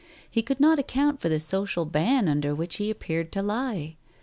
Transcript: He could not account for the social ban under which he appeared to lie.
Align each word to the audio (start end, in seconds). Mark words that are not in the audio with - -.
He 0.27 0.41
could 0.41 0.59
not 0.59 0.79
account 0.79 1.21
for 1.21 1.29
the 1.29 1.39
social 1.39 1.85
ban 1.85 2.27
under 2.27 2.55
which 2.55 2.77
he 2.77 2.89
appeared 2.89 3.31
to 3.33 3.43
lie. 3.43 3.97